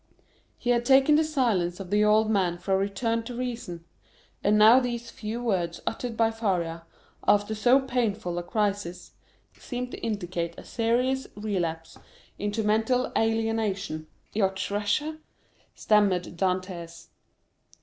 He 0.57 0.71
had 0.71 0.83
taken 0.83 1.13
the 1.13 1.23
silence 1.23 1.79
of 1.79 1.91
the 1.91 2.03
old 2.03 2.27
man 2.27 2.57
for 2.57 2.73
a 2.73 2.77
return 2.77 3.21
to 3.25 3.35
reason; 3.35 3.85
and 4.43 4.57
now 4.57 4.79
these 4.79 5.11
few 5.11 5.43
words 5.43 5.79
uttered 5.85 6.17
by 6.17 6.31
Faria, 6.31 6.85
after 7.27 7.53
so 7.53 7.79
painful 7.79 8.39
a 8.39 8.41
crisis, 8.41 9.11
seemed 9.59 9.91
to 9.91 9.99
indicate 10.01 10.57
a 10.57 10.63
serious 10.63 11.27
relapse 11.35 11.99
into 12.39 12.63
mental 12.63 13.11
alienation. 13.15 14.07
"Your 14.33 14.49
treasure?" 14.49 15.19
stammered 15.75 16.35
Dantès. 16.35 17.09